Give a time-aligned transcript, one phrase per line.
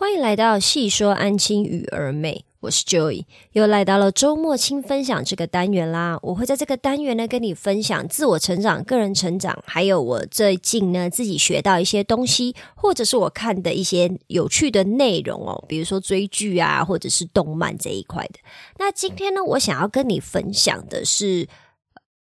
[0.00, 6.16] 欢迎来到细说安亲与儿美，我是 Joy，又来到了周末轻分享这个单元啦。
[6.22, 18.38] 我会在这个单元呢跟你分享自我成长、个人成长，还有我最近呢自己学到一些东西，或者是我看的一些有趣的内容哦，比如说追剧啊，或者是动漫这一块的。
[18.78, 21.48] 那今天呢，我想要跟你分享的是。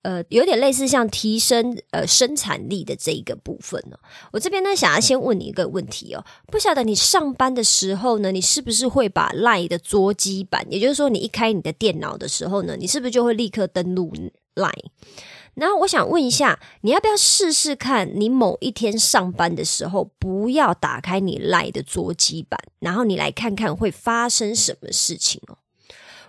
[0.07, 3.97] 呃，有点类似像提升呃生产力的这一个部分呢。
[4.31, 14.13] 我这边呢，想要先问你一个问题哦，不晓得你上班的时候呢，你是不是会把 Line 的桌机版，也就是说，你一开你的电脑的时候呢，你是不是就会立刻登录
[14.55, 14.85] Line？
[15.55, 25.57] 然后我想问一下，你要不要试试看，你某一天上班的时候，不要打开你 Line 的桌机版，然后你来看看会发生什么事情哦。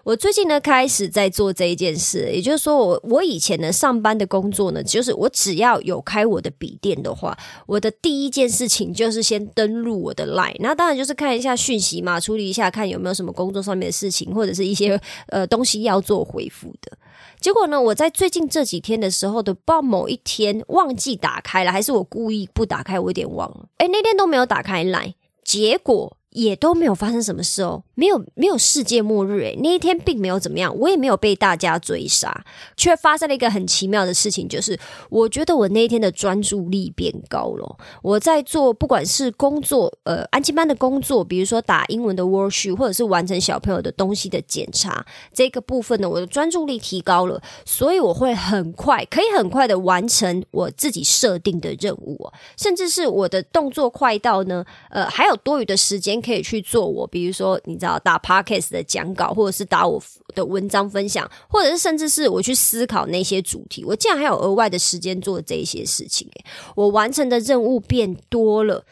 [0.08, 7.36] 我最近呢开始在做这一件事，也就是说，我我以前呢上班的工作呢，就是我只要有开我的笔电的话，
[7.66, 16.96] 我的第一件事情就是先登录我的 Line，那当然就是看一下讯息嘛，处理一下看有没有什么工作上面的事情，或者是一些呃东西要做回复的。
[17.38, 23.68] 结果呢，我在最近这几天的时候的，不知道某一天忘记打开了，还是我故意不打开，我有点忘了。
[23.76, 25.12] 哎，那天都没有打开 Line，
[25.44, 26.16] 结果。
[26.30, 32.44] 也都没有发生什么事哦，没有没有世界末日诶，那一天并没有怎么样，我也没有被大家追杀，
[32.76, 37.76] 却发生了一个很奇妙的事情，就是我觉得我那一天的专注力变高了。
[38.02, 56.17] 我在做不管是工作，呃，安静班的工作，比如说打英文的 worksheet，或者是完成小朋友的东西的检查，这个部分呢，我的专注力提高了，所以我会很快，可以很快的完成我自己设定的任务，甚至是我的动作快到呢，呃，还有多余的时间。
[56.20, 60.02] 可以去做我，比如说你知道打 podcast 的讲稿，或者是打我
[60.34, 66.28] 的文章分享，或者是甚至是我去思考那些主题，我竟然还有额外的时间做这些事情，
[66.74, 68.84] 我完成的任务变多了。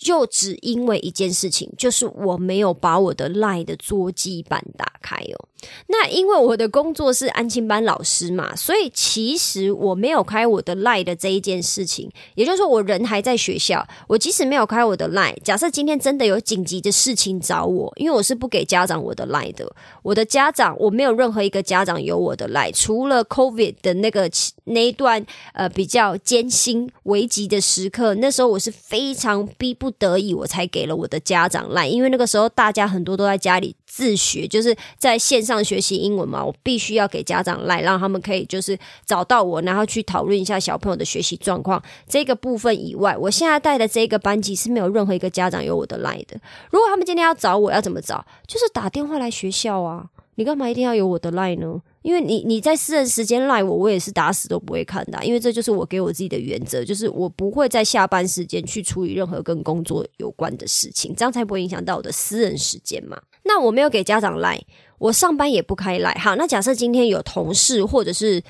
[0.00, 5.47] 就只因为一件事情，就是我没有把我的赖的桌机板打开哦。
[5.88, 19.70] 那因为我的工作是安亲班老师嘛，所以其实我没有开我的 Line 的这一件事情，也就是说我人还在学校，我即使没有开我的 Line，假设今天真的有紧急的事情找我，因为我是不给家长我的 Line 的，
[20.02, 24.30] 我的家长我没有任何一个家长有我的 Line，除了 COVID 的那个
[24.64, 29.88] 那一段呃比较艰辛危急的时刻，那时候我是非常逼不。
[29.98, 41.82] 得已，我才给了我的家长赖，因为那个时候大家很多都在家里自学，就是在线上学习英文嘛，我必须要给家长赖，让他们可以就是找到我，然后去讨论一下小朋友的学习状况。
[42.06, 46.38] 这个部分以外，我现在带的这个班级是没有任何一个家长有我的赖的。
[46.70, 48.24] 如果他们今天要找我，要怎么找？
[48.46, 50.10] 就是打电话来学校啊。
[50.34, 51.82] 你干嘛一定要有我的赖呢？
[52.02, 55.18] 因为你你在私人时间赖我，我也是打死都不会看的。
[55.24, 63.20] 因为这就是我给我自己的原则，就是我不会在下班时间去处理任何跟工作有关的事情，这样才不会影响到我的私人时间嘛。
[63.42, 64.56] 那我没有给家长赖，
[64.98, 66.12] 我上班也不开赖。
[66.14, 68.42] 好，那假设今天有同事或者是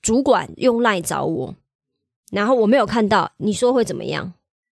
[0.00, 1.54] 主管用赖找我，
[2.30, 4.34] 然后我没有看到，你说会怎么样？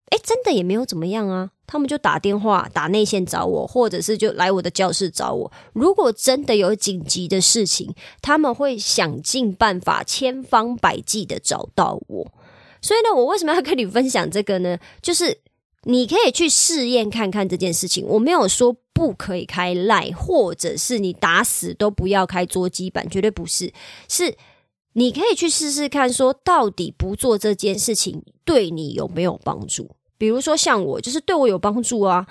[0.10, 1.52] 哎，真的也没有怎么样啊。
[1.70, 5.52] 他们就打电话打内线找我，或者是就来我的教室找我。
[5.74, 12.32] 如果真的有紧急的事情，他们会想尽办法、千方百计的找到我。
[12.82, 14.78] 所以呢，我为什么要跟你分享这个呢？
[15.02, 15.42] 就是
[15.84, 18.06] 你可以去试验看看这件事情。
[18.06, 23.72] 我没有说不可以开赖，或者是你打死都不要开桌机版，绝对不是。
[24.10, 24.36] 是
[24.94, 29.92] 你可以去试试看，说到底不做这件事情对你有没有帮助？
[30.18, 32.26] 比如说像我，就是对我有帮助啊，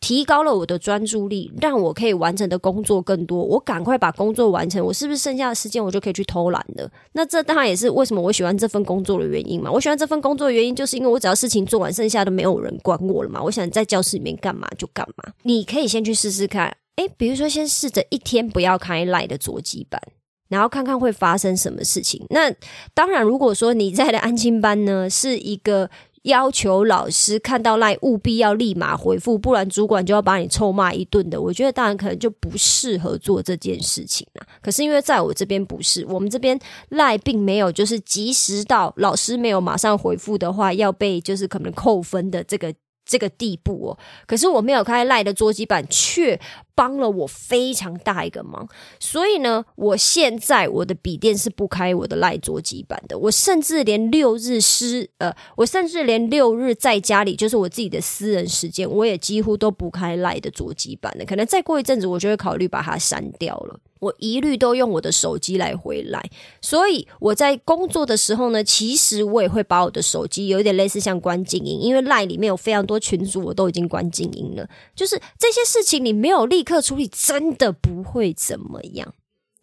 [0.00, 3.42] 提高了我的专注力，让我可以完成的工作更多。
[3.42, 6.90] 我赶快把工作完成，我是不是剩下的时间我就可以去偷懒了？
[7.12, 9.70] 那这当然也是为什么我喜欢这份工作的原因嘛。
[9.70, 13.42] 我喜欢这份工作的原因，就是因为我只要事情做完，剩下的没有人管我了嘛。
[13.42, 15.32] 我想在教室里面干嘛就干嘛。
[15.42, 20.00] 你可以先去试试看，诶，比如说先试着一天不要开赖的座机板，
[20.48, 22.24] 然后看看会发生什么事情。
[22.30, 22.52] 那
[22.92, 25.90] 当然，如果说你在的安亲班呢，是一个。
[26.26, 31.40] 要求老师看到赖务必要立马回复，不然主管就要把你臭骂一顿的。
[31.40, 34.46] 我觉得当然可能就不适合做这件事情啊。
[34.60, 36.58] 可是因为在我这边不是，我们这边
[36.90, 42.74] 赖并没有就是及时到老师没有马上回复的话，要被就是可能扣分的这个。
[43.06, 46.38] 这个地步哦，可是我没有开赖的桌机板，却
[46.74, 48.68] 帮了我非常大一个忙。
[48.98, 53.16] 所以呢，我现在我的笔电是不开我的赖桌机板的。
[53.16, 61.24] 我甚至连六日失呃，我甚至连六日在家里就是我自己的私人时间，我也几乎都不开赖的桌机板的。
[61.24, 63.78] 可能再过一阵子，我就会考虑把它删掉了。
[64.06, 66.30] 我一律都用我的手机来回来，
[66.60, 74.68] 所以我在工作的时候呢，其实我也会把我的手机有一点类似像关静音，因为赖里面有非常多群组，我都已经关静音了。
[74.94, 79.12] 就是这些事情你没有立刻处理，真的不会怎么样，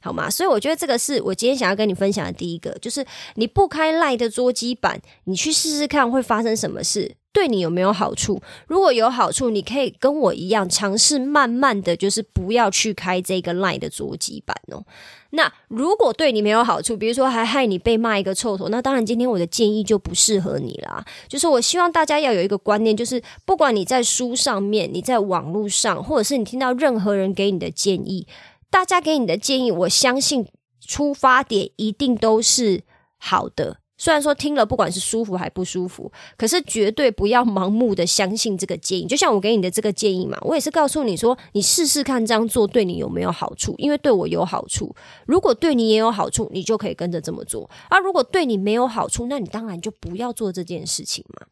[0.02, 0.30] 好吗？
[0.30, 3.06] 所以我觉得这个是我今天想要跟你分享的第一个，就是
[3.36, 7.16] 你不开赖的桌机板，你去试试看会发生什么事。
[7.34, 8.40] 对你有没有好处？
[8.68, 14.86] 如果有好处，你可以跟我一样尝试，慢慢的就是不要去开这个 Line 的桌机版哦。
[15.32, 21.04] 那如果对你没有好处，比如说还害你被骂一个臭头，那当然今天我的建议就不适合你啦。
[21.28, 28.28] 就是我希望大家要有一个观念，就是不管你在书上面、你在网络上，或者是你听到任何人给你的建议，
[28.70, 30.46] 大家给你的建议，我相信
[30.80, 32.84] 出发点一定都是
[33.18, 33.78] 好的。
[34.04, 39.06] 虽然说听了不管是舒服还不舒服，可是绝对不要盲目的相信这个建议。
[39.06, 44.94] 就像我给你的这个建议嘛，我也是告诉你说，你试试看这样做对你有没有好处，因为对我有好处。
[45.26, 47.70] 如果对你也有好处，你就可以跟着这么做。
[47.90, 51.48] 而如果对你没有好处，那你当然就不要做这件事情嘛。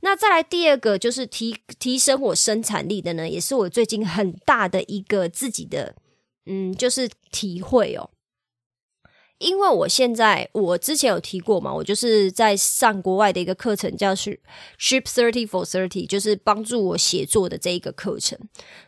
[0.00, 5.94] 那再来第二个就是提提升我生产力的呢，也是我最近很大的一个自己的
[6.46, 8.08] 嗯，就是体会哦。
[9.40, 14.38] 因为我现在我之前有提过嘛，我就是在上国外的一个课程，叫是
[14.78, 18.38] Ship Thirty for Thirty，就是帮助我写作的这一个课程。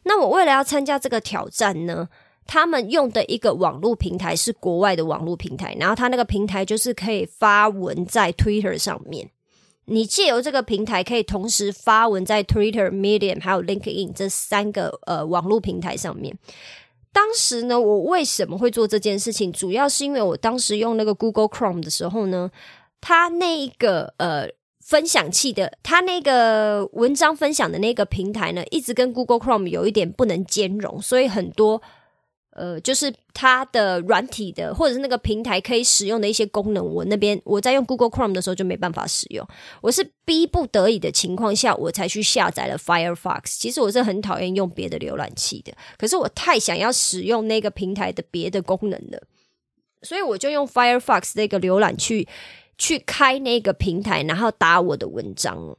[0.04, 2.10] 那我为了要参加这个挑战呢，
[2.46, 9.30] 他们用的一个网络平台是国外的网络平台，然后他那个平台就是可以发文在 Twitter 上面。
[9.86, 16.38] 你借由这个平台可以同时发文在 Twitter、Medium 还有 LinkedIn 这三个呃网络平台上面。
[17.12, 19.52] 当时呢，我为什么会做这件事情？
[19.52, 22.50] 主要是因为我当时用那个 Google Chrome 的时候呢，
[23.00, 24.48] 它那一个呃
[24.80, 31.82] 分享器的，它那个文章分享的那个平台呢，一直跟 Google Chrome 有一点不能兼容，所以很多。
[32.54, 39.46] 呃，就是它的软体的，或者是那个平台可以使用的一些功能，我那边我在用 Google Chrome 的时候就没办法使用。
[39.80, 43.56] 我是逼不得已的情况下，我才去下载了 Firefox。
[43.58, 49.22] 其实我是很讨厌用别的浏览器的，可是我太想要使用那个平台的别的功能了，
[50.02, 52.28] 所以我就用 Firefox 那个浏览去
[52.76, 55.76] 去开那个平台，然后打我的文章。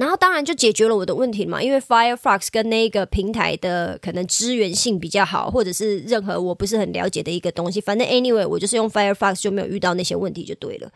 [0.00, 10.90] 然后当然就解决了我的问题嘛，因为 Firefox 跟那个平台的可能支援性比较好，或者是任何我不是很了解的一个东西，反正 anyway 我就是用 Firefox 就没有遇到那些问题就对了。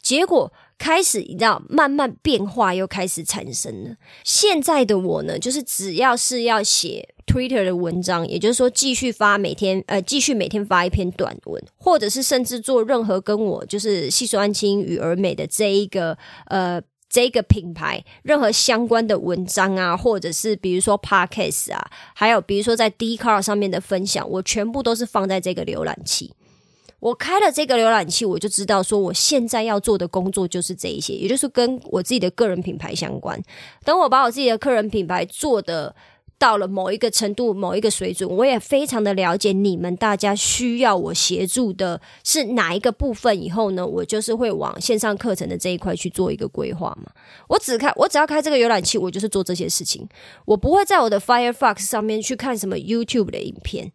[0.00, 3.96] 结果开始你知道慢慢变化又开始产生了。
[4.22, 16.16] 现在的我呢，就是只要是要写 Twitter 的文章，也就是说继续发每天呃继续每天发一篇短文，或者是甚至做任何跟我就是细说安青与儿美的这一个
[16.46, 16.80] 呃。
[17.14, 26.32] 这个品牌任何相关的文章啊，或者是比如说 podcast 啊，还有比如说在 d c a r 上面的分享，我全部都是放在这个浏览器。
[26.98, 33.40] 我开了这个浏览器，我就知道说我现在要做的工作就是这一些，也就是跟我自己的个人品牌相关。
[33.84, 35.94] 等我把我自己的个人品牌做的。
[36.38, 43.42] 到了某一个程度、某一个水准，我也非常的了解你们大家需要我协助的是哪一个部分。
[43.42, 47.10] 以后呢，我就是会往线上课程的这一块去做一个规划嘛。
[47.48, 50.08] 我只开，我只要开这个浏览器，我就是做这些事情。
[50.44, 53.92] 我不会在我的 Firefox 上面去看什么 YouTube 的影片。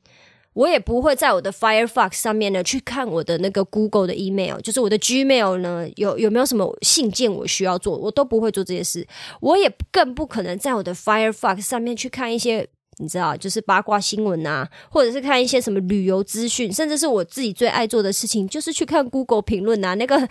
[0.54, 9.08] 我也不会在我的 Firefox 上面呢去看我的那个 Google 的 email，就是我的 Gmail 呢有有没有什么信件我需要做，我都不会做这些事。
[9.42, 12.68] 我也更不可能在我的 Firefox 上面去看一些。
[13.02, 20.28] 你知道，就是八卦新闻啊，或者是看一些什么旅游资讯，甚至是我自己最爱做的事情，就是去看 Google 评论啊，那个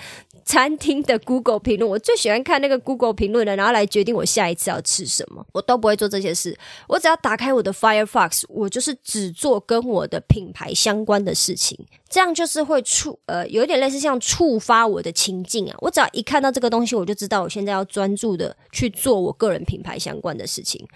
[0.48, 5.46] 餐厅的 Google 评论，我最喜欢看那个 Google 评论的，然后来决定我下一次要吃什么。
[5.52, 11.78] 我都不会做这些事，我只要打开我的 Firefox，我就是只做跟我的品牌相关的事情，
[12.08, 15.76] 这样就是会触呃，有点类似像触发我的情境啊。
[15.80, 20.88] 我只要一看到这个东西，我就知道我现在要专注的去做我个人品牌相关的事情。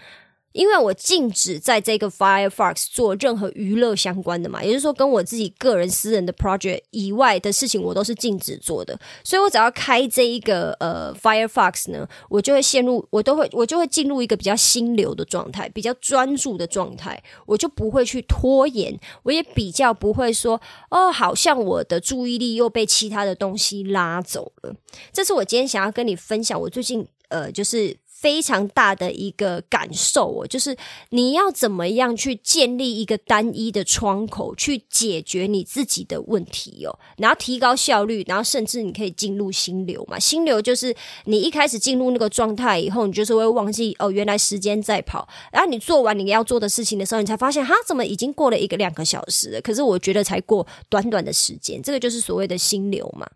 [0.52, 8.98] 因为我禁止在这个 Firefox 做任何娱乐相关的嘛，也就是说跟我自己个人私人的 project 以外的事情，我都是禁止做的。
[9.24, 24.74] 所以我只要开这一个呃 Firefox 呢，我就会陷入，我都会，我就会进入一个比较心流的状态，比较专注的状态，我就不会去拖延，我也比较不会说哦，好像我的注意力又被其他的东西拉走了。
[25.12, 27.96] 这是我今天想要跟你分享，我最近呃就是。
[28.22, 30.76] 非常大的一个感受哦，就是
[31.10, 40.20] 你要怎么样去建立一个单一的窗口，去解决你自己的问题哦，然后提高效率，然后甚至你可以进入心流嘛。
[40.20, 49.60] 心流就是你一开始进入那个状态以后，你就是会忘记哦，原来时间在跑，然后你做完你要做的事情的时候，你才发现哈，怎么已经过了一个两个小时了？
[49.60, 53.28] 可是我觉得才过短短的时间，这个就是所谓的心流嘛。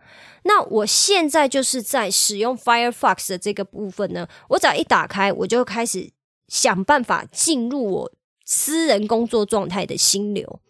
[0.49, 6.11] 那我现在就是在使用 Firefox 的这个部分呢，我在一打开，我就开始
[6.49, 8.12] 想办法进入我
[8.45, 10.61] 私人工作状态的心流。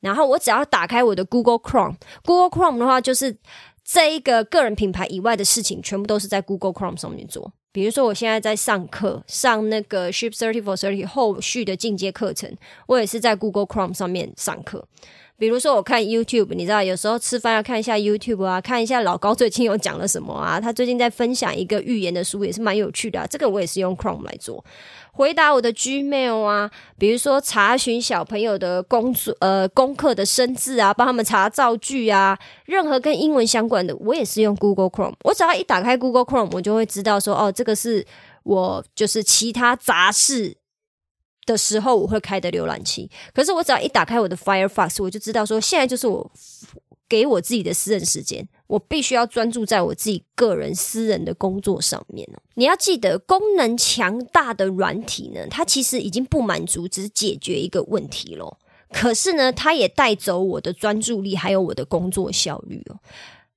[0.00, 3.36] 然后我只要打开我的 Google Chrome，Google Chrome 的话，就是
[3.84, 7.52] 这一个个人品牌以外的事情，全部都是在 Google Chrome 上面做。
[7.72, 12.56] 比如说，我现在在上课，上那个 Ship Thirty for Thirty 后续的进阶课程，
[12.88, 14.88] 我也是在 Google Chrome 上面上课。
[15.40, 20.60] 比如说，我看 YouTube，你知道，有时候吃饭要看一下 YouTube 啊，看一下老高最近有讲了什么啊。
[20.60, 23.18] 他最近在分享一个预言的书，也是蛮有趣的。
[23.18, 24.62] 啊这个我也是用 Chrome 来做。
[25.12, 35.14] 回答我的 Gmail 啊，比如说查询小朋友的工作呃功课的生字啊，帮他们查造句啊，任何跟英文相关的，我也是用 Google Chrome。
[35.24, 38.06] 我只要一打开 Google Chrome，我就会知道说，哦，这个是
[38.42, 40.59] 我就是其他杂事。
[41.50, 46.30] 的时候我会开的浏览器，可是我只要一打开我的 Firefox，我就知道说现在就是我
[47.08, 58.58] 给我自己的私人时间，我必须要专注在我自己个人私人的工作上面你要记得，功能强大的软体呢，它其实已经不满足只解决一个问题咯。
[58.92, 62.98] 可是呢，它也带走我的专注力，还有我的工作效率哦。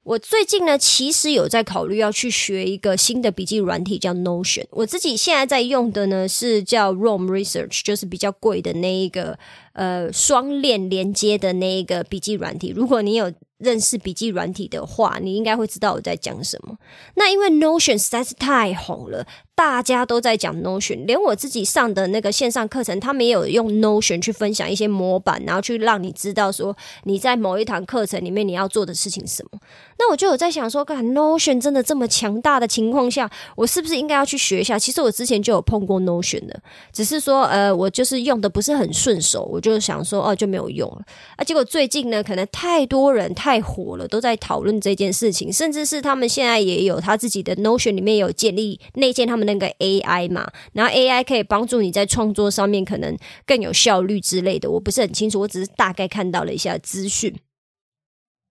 [0.04, 4.66] 我最近呢，其实有在考虑要去学一个新的笔记软体，叫 Notion。
[4.72, 9.40] 我自己现在在用的呢是叫 Roam Research，就是比较贵的那一个
[9.74, 12.74] 呃双链连接的那一个笔记软体。
[12.76, 16.76] 如果你有认识笔记软体的话，你应该会知道我在讲什么。
[17.16, 19.26] 那因为 Notion 实在是太红了，
[19.56, 29.60] 大家都在讲 Notion，连我自己上的那个线上课程，他们也有用 Notion 去分享一些模板，然后去让你知道说你在某一堂课程里面你要做的事情什么。
[29.98, 34.78] 那我就有在想说，看 Notion 真的这么强大的情况下，我是不是应该要去学一下？
[34.78, 36.60] 其实我之前就有碰过 Notion 的，
[36.92, 41.02] 只是说呃，我就是用的不是很顺手，我就是想说哦就没有用了。
[41.38, 43.24] 啊，结果最近呢，可能太多人。
[43.34, 57.34] 太火了，都在讨论这件事情，甚至是他们现在也有他自己的 Notion 里面有建立内建他们那个 AI 嘛，然后 AI 可以帮助你在创作上面可能更有效率之类的，我不是很清楚，我只是大概看到了一下资讯。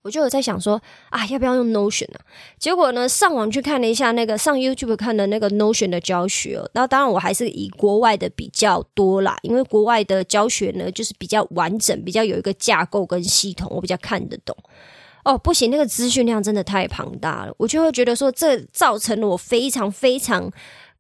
[0.03, 0.81] 我就有在想说
[1.11, 2.21] 啊，要不要用 Notion 啊？
[2.59, 14.57] 结果呢，上网去看了一下那个上 YouTube 看的那个 Notion 的教学，那当然我还是以国外的比较多啦，因为国外的教学呢就是比较完整，比较有一个架构跟系统，我比较看得懂。
[15.25, 20.51] 哦，不行，那个资讯量真的太庞大了，我就会觉得说，这造成了我非常非常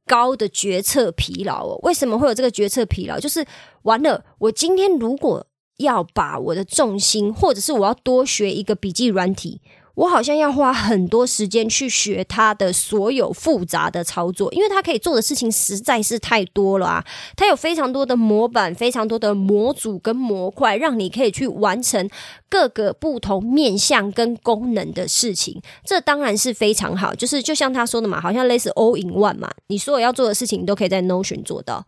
[0.06, 1.76] 高的决策疲劳哦。
[1.82, 3.18] 为什么会有这个决策疲劳？
[3.18, 3.44] 就是
[3.82, 5.44] 完了，我今天如果
[5.82, 9.60] 要把我的重心，或者是我要多学一个笔记软体。
[9.94, 17.04] 我好像要花很多时间去学它的所有复杂的操作，因为它可以做的事情实在是太多了啊！
[17.36, 22.08] 它有非常多的模板，非常多的模组跟模块，让你可以去完成
[22.48, 25.60] 各个不同面向跟功能的事情。
[25.84, 31.84] 这当然是非常好，就是就像他说的嘛，好像类似 all in one 嘛，你所有要做的事情，都可以在 Notion 做到。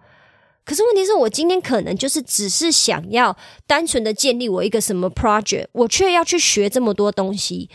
[0.64, 7.68] 可是问题是我今天可能就是只是想要单纯的建立我一个什么 project，我却要去学这么多东西。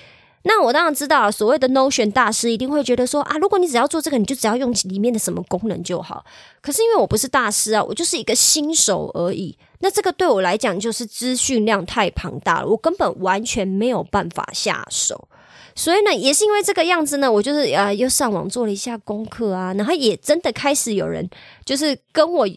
[0.43, 6.25] 那我当然知道，所谓的 Notion 大师一定会觉得说啊，如果你只要做这个，你就只要用里面的什么功能就好。
[6.61, 9.55] 可是因为我不是大师啊，我就是一个新手而已。
[9.81, 15.27] 那这个对我来讲就是资讯量太庞大了，我根本完全没有办法下手。
[15.75, 21.29] 所以呢，也是因为这个样子呢，我就是啊，又上网做了一下功课啊，然后也真的开始有人
[21.65, 22.47] 就是跟我。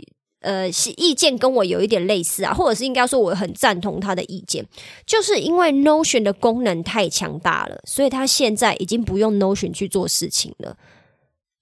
[0.42, 4.66] 呃，是意见跟我有一点类似啊，或者是应该说我很赞同他的意见，
[5.06, 10.76] 就是因为 Notion 的功能太强大了，所以他现在已经不用 Notion 去做事情了。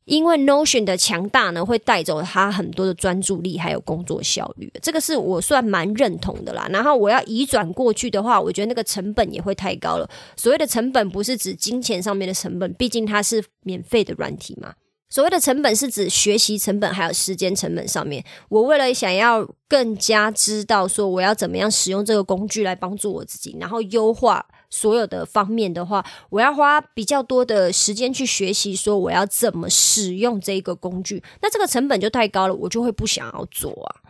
[0.06, 6.66] 因为 Notion 的强大呢，会带走他很多的专注力还有工作效率，这个是我算蛮认同的啦。
[6.70, 10.10] 然后我要移转过去的话，我觉得那个成本也会太高了。
[10.34, 14.74] 所谓的成本不是指金钱上面的成本，毕竟它是免费的软体嘛。
[15.10, 18.24] 所谓的成本是指学习成本还有时间成本上面。
[18.48, 31.20] 我为了想要更加知道说我要怎么样使用这个工具来帮助我自己，然后优化所有的方面的话，我要花比较多的时间去学习说我要怎么使用这个工具。
[31.42, 34.06] 那这个成本就太高了，我就会不想要做啊。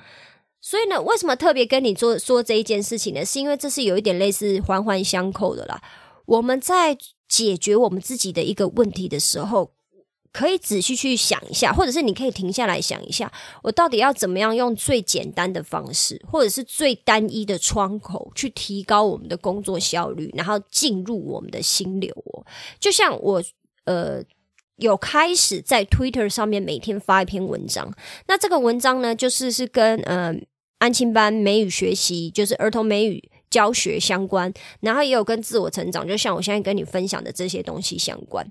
[0.60, 3.24] 所以呢，为什么特别跟你做说这一件事情呢？
[3.24, 5.80] 是因为这是有一点类似环环相扣的啦。
[6.26, 9.72] 我们在解决我们自己的一个问题的时候。
[10.32, 13.32] 可以仔细去想一下，或者是你可以停下来想一下，
[13.62, 22.46] 我到底要怎么样用最简单的方式，或者是最单一的窗口去提高我们的工作效率，然后进入我们的心流哦。
[22.78, 23.42] 就像我
[23.86, 24.22] 呃
[24.76, 27.92] 有开始在 Twitter 上面每天发一篇文章，
[28.28, 30.32] 那这个文章呢，就是是跟呃
[30.78, 38.46] 安亲班美语学习，就是儿童美语教学相关，然后也有跟自我成长，就像我现在跟你分享的这些东西相关。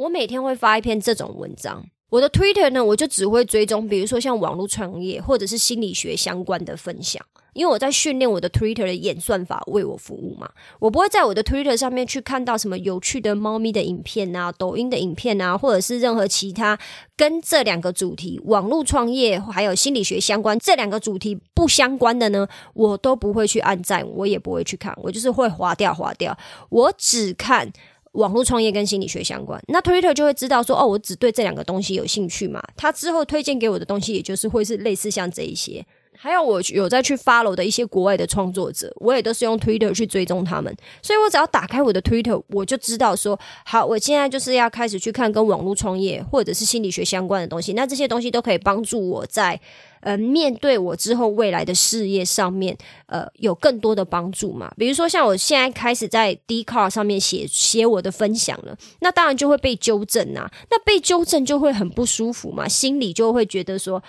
[0.00, 10.48] 我每天会发一篇这种文章，我的 Twitter 呢，我就只会追踪，比如说像网络创业或者是心理学相关的分享，因为我在训练我的 Twitter 的演算法为我服务嘛。
[10.78, 16.78] 我不会在我的 Twitter 上面去看到什么有趣的猫咪的影片啊、抖音的影片啊，或者是任何其他
[17.14, 26.34] 跟这两个主题——网络创业还有心理学相关这两个主题不相关的呢，我都不会去按赞，我也不会去看，我就是会划掉划掉，
[26.70, 27.70] 我只看。
[28.12, 32.60] 网络创业跟心理学相关，那 Twitter 就会知道说，哦，我只对这两个东西有兴趣嘛。
[32.76, 35.84] 他之后推荐给我的东西，也就是会是类似像这一些。
[36.22, 40.74] 还有我有在去 follow 的一些国外的创作者，我也都是用 Twitter 去追踪他们。
[41.00, 47.72] 所以我只要打开我的 Twitter，我就知道说，好，我现在就是要开始去看跟网络创业或者是心理学相关的东西。
[47.72, 49.58] 那这些东西都可以帮助我在。
[50.00, 52.76] 呃，面对我之后未来的事业上面，
[53.06, 54.72] 呃，有更多的帮助嘛？
[54.76, 64.02] 比如说，像我现在开始在 d c a r 上面写写我的分享了，那当然就会被纠正啊，那被纠正就会很不舒服嘛，心里就会觉得说。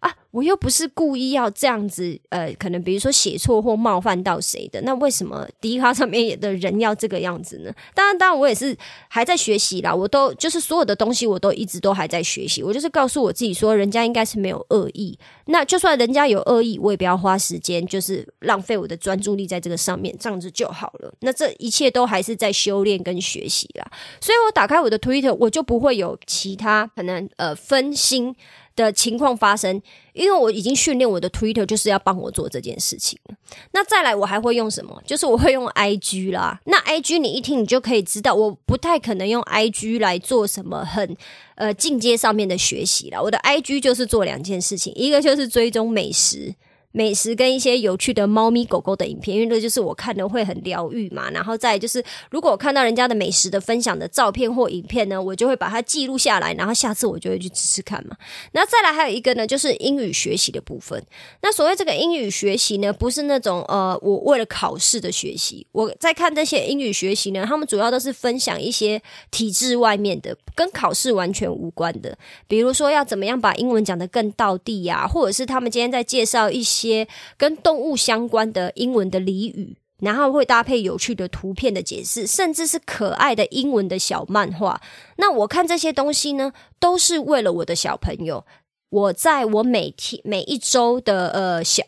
[0.00, 7.72] 啊，我又不是故意要这样子，呃，可能比如说写错或冒犯到谁的，那为什么第一卡上面的人要这个样子呢？
[7.92, 8.76] 当然，当然，我也是
[9.08, 12.62] 还在学习啦，我都就是所有的东西，我都一直都还在学习。
[12.62, 21.12] 我就是告诉我自己说，人家应该是没有恶意，那就算人家有恶意，我也不要花时间，就是浪费我的专注力在这个上面，这样子就好了。
[21.22, 23.90] 那这一切都还是在修炼跟学习啦，
[24.20, 28.36] 所以我打开我的 Twitter，我就不会有其他可能呃分心。
[28.78, 33.18] 的情况发生，因因为我已经训练我的 Twitter 就是要帮我做这件事情。
[33.72, 35.02] 那再来，我还会用什么？
[35.06, 36.60] 就是我会用 IG 啦。
[36.66, 41.16] 那 IG 你一听，你就可以知道，我不太可能用 IG 来做什么很
[41.54, 43.22] 呃进阶上面的学习了。
[43.22, 46.54] 我的 IG 就是做两件事情，一个就是追踪美食。
[46.92, 51.30] 美食跟一些有趣的猫咪狗狗的影片，因为这就是我看的会很疗愈嘛。
[51.30, 58.16] 然后再就是，如果我看到人家的美食的分享的照片或影片呢，我就会把它记录下来，然后下次我就会去试试看嘛。
[58.52, 61.00] 那再来还有一个呢，就是英语学习的部分。
[61.42, 65.66] 那所谓这个英语学习呢，不是那种呃，我为了考试的学习。
[65.72, 72.16] 我在看这些英语学习呢，他们主要都是分享一些体制外面的，跟考试完全无关的。
[72.46, 76.77] 比如说要怎么样把英文讲得更到地呀，或者是他们今天在介绍一些。
[76.78, 84.80] 些跟动物相关的英文的俚语，然后会搭配有趣的图片的解释，甚至是可爱的英文的小漫画。
[85.16, 88.44] 那我看这些东西呢，都是为了我的小朋友。
[88.90, 91.82] 我在我每天每一周的呃小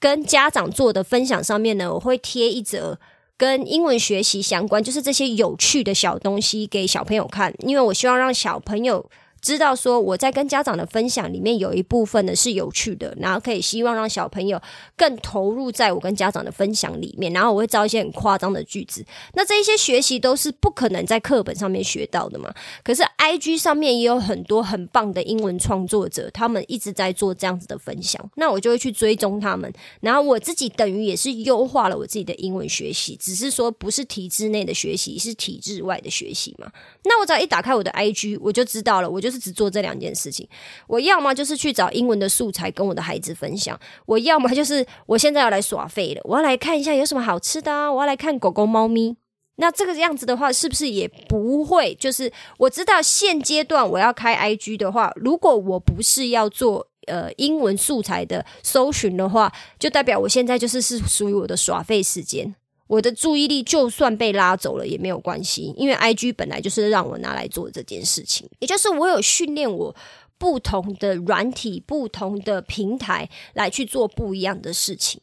[0.00, 2.98] 跟家长做的分享上面呢，我会贴一则
[3.36, 9.08] 跟英文学习相关，就是这些有趣的小东西给小朋友看，因为我希望让小朋友。
[9.44, 14.58] 知道说我在跟家长的分享里面有一部分呢是有趣的，然后可以希望让小朋友
[14.96, 19.04] 更投入在我跟家长的分享里面，然后我会造一些很夸张的句子。
[19.34, 22.50] 那这一些学习都是不可能在课本上面学到的嘛？
[22.82, 29.70] 可是 I G 上面也有很多很棒的英文创作者，他们一直在做这样子的分享，那我就会去追踪他们。
[30.00, 36.72] 然后我自己等于也是优化了我自己的英文学习，只是说不是体制内的学习，是体制外的学习嘛？
[37.04, 39.33] 那我只要一打开我的 I G，我就知道了，我就。
[39.38, 40.48] 只做这两件事情，
[40.86, 49.16] 我要么就是去找英文的素材跟我的孩子分享，我要么就是我现在要来耍废了，我要来看一下有什么好吃的啊，我要来看狗狗、猫咪。
[49.56, 51.94] 那这个样子的话，是不是也不会？
[51.94, 62.56] 就是我知道现阶段我要开 IG 的话，如果我不是要做呃英文素材的搜寻的话，就代表我现在就是是属于我的耍废时间。
[62.86, 69.94] 我的注意力就算被拉走了也没有关系，因为 I G 本来就是让我拿来做这件事情，也就是我有训练我
[70.36, 75.20] 不同的软体、不同的平台来去做不一样的事情。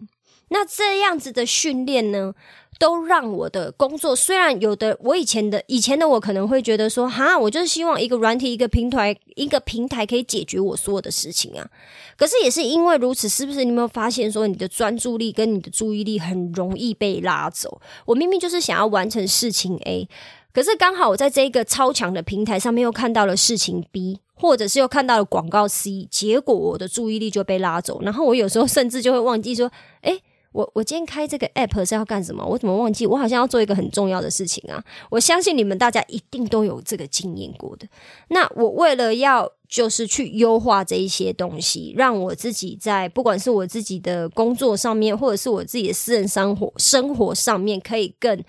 [0.51, 2.33] 那这样子的训练呢？
[2.79, 11.69] 都让我的工作，虽然有的我以前的以前的我可能会觉得说，哈，我就是希望一个软体、一个平台、一个平台可以解决我所有的事情啊。
[12.17, 17.79] 可是也是因为如此，是不是你有没有发现说，你的专注力跟你的注意力很容易被拉走？
[18.05, 20.09] 我明明就是想要完成事情 A，
[20.51, 30.23] 可是刚好我在这个超强的平台上面又看到了事情 B，或者是又看到了广告 C，结果我的注意力就被拉走，然后我有时候甚至就会忘记说，诶。
[30.51, 32.45] 我我今天开这个 app 是要干什么？
[32.45, 33.07] 我怎么忘记？
[33.07, 34.83] 我好像要做一个很重要的事情啊！
[35.09, 37.87] 我相信你们大家一定都有这个经验过的。
[38.29, 48.43] 那我为了要就是去优化这一些东西，让我自己在不管是我自己的工作上面，或者是我自己的私人生活生活上面，可以更。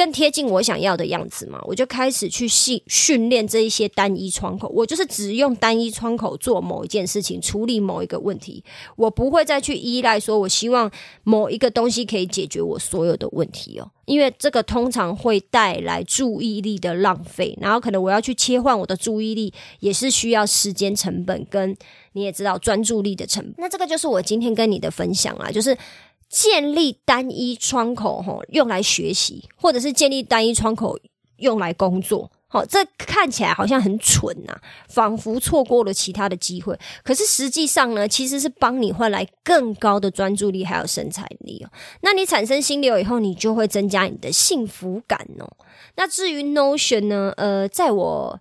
[0.00, 4.66] 更贴近我想要的样子嘛，我就开始去训训练这一些单一窗口。
[4.74, 8.64] 我就是只用单一窗口做某一件事情，处理某一个问题。
[8.96, 10.90] 我不会再去依赖说，我希望
[11.22, 17.54] 某一个东西可以解决我所有的问题哦，因为这个通常会带来注意力的浪费。
[17.60, 21.76] 然后可能我要去切换我的注意力，也是需要时间成本，跟
[22.14, 23.54] 你也知道专注力的成本。
[23.58, 25.76] 那这个就是我今天跟你的分享啦，就是。
[26.30, 30.96] 建立单一窗口，哈，用来学习，或者是建立单一窗口
[31.38, 34.56] 用来工作，好，这看起来好像很蠢呐，
[34.88, 36.78] 仿佛错过了其他的机会。
[37.02, 41.70] 可是实际上呢，其实是帮你换来更高的专注力还有生产力哦。
[42.02, 45.50] 那你产生心流以后，你就会增加你的幸福感哦。
[45.96, 48.40] 那至于 Notion 呢，呃，在我。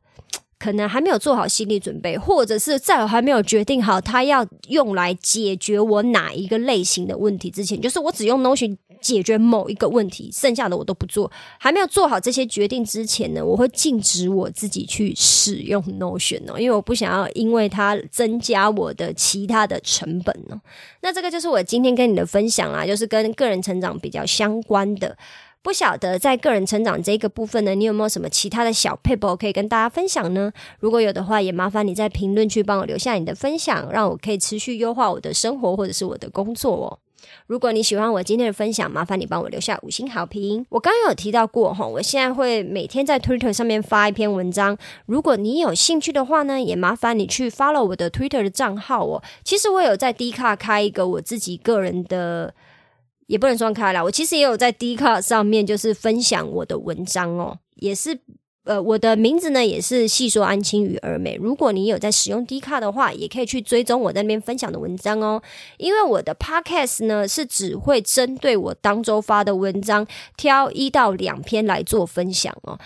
[0.60, 11.32] 可能还没有做好心理准备，或者是在我还没有决定好他要用来解决我哪一个类型的问题之前，就是我只用 Notion 解决某一个问题，剩下的我都不做。
[11.58, 20.60] 还没有做好这些决定之前呢，我会禁止我自己去使用 Notion 哦，因为我不想要因为它增加我的其他的成本哦。
[21.00, 25.18] 那这个就是我今天跟你的分享啦，就是跟个人成长比较相关的。
[25.62, 30.52] 不晓得在个人成长这个部分呢，你有没有什么其他的小 p a p e 可以跟大家分享呢？
[30.80, 37.00] 如果有的话，也麻烦你在评论区帮我留下你的分享，让我可以持续优化我的生活或者是我的工作哦。
[37.46, 40.66] 如果你喜欢我今天的分享，麻烦你帮我留下五星好评。
[40.70, 44.78] 我刚刚有提到过哈，我现在会每天在 Twitter 上面发一篇文章。
[45.08, 49.22] 如果你有兴趣的话呢，也麻烦你去 follow 我的 Twitter 的账号哦。
[49.44, 52.54] 其实我有在 D 卡开一个我自己个人的。
[53.30, 58.20] 也不能说开了，我其实也有在 D 卡上面就是分享我的文章哦，也是
[58.64, 61.38] 呃我的名字呢也是细说安青与儿美。
[61.40, 65.42] 如果你有在使用 D 卡的话，也可以去追踪我在那边分享的文章哦。
[65.78, 72.80] 因为我的 Podcast 呢是只会针对我当周发的文章挑一到两篇来做分享哦。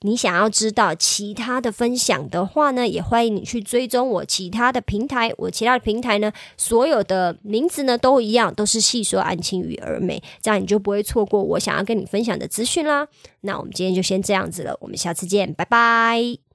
[0.00, 5.32] 你想要知道其他的分享的话呢，也欢迎你去追踪我其他的平台。
[5.38, 13.08] 我其他的平台呢，所有的名字呢都一样，都是细说安青与儿美，这样你就不会错过我想要跟你分享的资讯啦。
[13.40, 16.45] 那我们今天就先这样子了，我们下次见，拜拜。